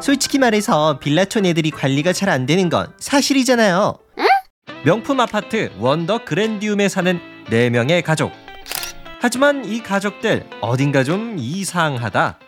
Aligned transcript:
솔직히 0.00 0.38
말해서 0.38 0.98
빌라촌 0.98 1.46
애들이 1.46 1.70
관리가 1.70 2.12
잘 2.12 2.26
안 2.28 2.44
되는 2.46 2.68
건 2.68 2.92
사실이잖아요. 2.98 3.96
명품 4.84 5.20
아파트 5.20 5.70
원더 5.78 6.24
그랜디움에 6.24 6.88
사는 6.88 7.18
4명의 7.46 8.02
가족. 8.04 8.32
하지만 9.20 9.64
이 9.64 9.82
가족들 9.82 10.44
어딘가 10.60 11.02
좀 11.04 11.36
이상하다. 11.38 12.38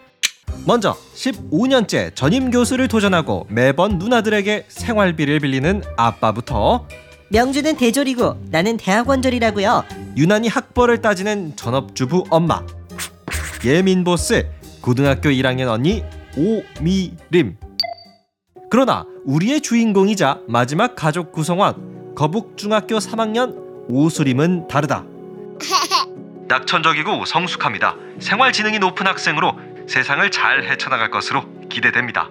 먼저 0.66 0.96
15년째 1.14 2.14
전임 2.14 2.50
교수를 2.50 2.88
도전하고 2.88 3.46
매번 3.48 3.98
누나들에게 3.98 4.66
생활비를 4.68 5.40
빌리는 5.40 5.82
아빠부터 5.96 6.86
명주는 7.30 7.76
대졸이고 7.76 8.46
나는 8.50 8.76
대학원졸이라고요. 8.76 9.84
유난히 10.16 10.48
학벌을 10.48 11.00
따지는 11.00 11.54
전업주부 11.56 12.24
엄마 12.30 12.62
예민 13.64 14.04
보스 14.04 14.48
고등학교 14.80 15.28
1학년 15.30 15.68
언니 15.68 16.02
오미림. 16.38 17.56
그러나 18.70 19.04
우리의 19.24 19.60
주인공이자 19.60 20.40
마지막 20.46 20.94
가족 20.94 21.32
구성원 21.32 22.14
거북중학교 22.14 22.98
3학년 22.98 23.56
오수림은 23.90 24.68
다르다. 24.68 25.04
낙천적이고 26.48 27.24
성숙합니다. 27.24 27.96
생활 28.20 28.52
지능이 28.52 28.78
높은 28.78 29.06
학생으로 29.06 29.52
세상을 29.88 30.30
잘 30.30 30.64
헤쳐나갈 30.64 31.10
것으로 31.10 31.42
기대됩니다. 31.68 32.30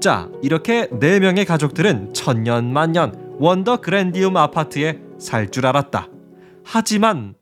자 0.00 0.28
이렇게 0.42 0.88
4명의 0.88 1.46
가족들은 1.46 2.12
천년 2.12 2.72
만년 2.72 3.36
원더 3.38 3.78
그랜디움 3.80 4.36
아파트에 4.36 4.98
살 5.18 5.50
줄 5.50 5.66
알았다. 5.66 6.08
하지만 6.64 7.34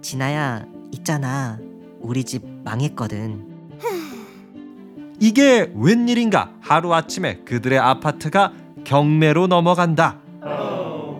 진아야 0.00 0.64
있잖아. 0.92 1.58
우리 2.00 2.22
집 2.24 2.42
망했거든. 2.64 3.53
이게 5.24 5.72
웬일인가 5.74 6.50
하루아침에 6.60 7.44
그들의 7.46 7.78
아파트가 7.78 8.52
경매로 8.84 9.46
넘어간다. 9.46 10.18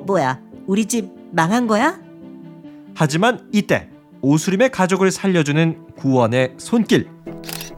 뭐야? 0.06 0.42
우리 0.66 0.84
집 0.84 1.10
망한 1.32 1.66
거야? 1.66 1.98
하지만 2.94 3.48
이때 3.50 3.88
오수림의 4.20 4.72
가족을 4.72 5.10
살려주는 5.10 5.94
구원의 5.96 6.52
손길. 6.58 7.08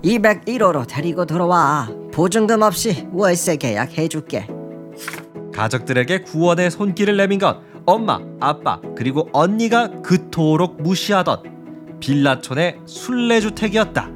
201호로 0.02 0.88
데리고 0.88 1.26
들어와. 1.26 1.88
보증금 2.12 2.62
없이 2.62 3.06
월세 3.12 3.54
계약해줄게. 3.54 4.48
가족들에게 5.54 6.22
구원의 6.22 6.72
손길을 6.72 7.16
내민 7.18 7.38
건 7.38 7.60
엄마, 7.84 8.18
아빠, 8.40 8.80
그리고 8.96 9.28
언니가 9.32 9.92
그토록 10.02 10.82
무시하던 10.82 12.00
빌라촌의 12.00 12.80
순례주택이었다. 12.84 14.15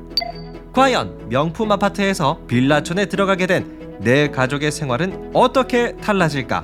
과연 0.81 1.29
명품 1.29 1.71
아파트에서 1.73 2.41
빌라촌에 2.49 3.05
들어가게 3.05 3.47
된 3.47 3.81
내 4.03 4.31
가족의 4.31 4.73
생활은 4.73 5.33
어떻게 5.35 5.95
달라질까? 5.97 6.63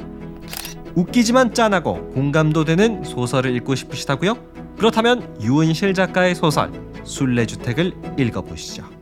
웃기지만 0.94 1.52
짠하고 1.52 2.08
공감도 2.12 2.64
되는 2.64 3.04
소설을 3.04 3.54
읽고 3.56 3.74
싶으시다고요? 3.74 4.38
그렇다면 4.78 5.36
유은실 5.42 5.92
작가의 5.92 6.34
소설 6.34 6.72
순례주택을 7.04 7.92
읽어보시죠. 8.18 8.95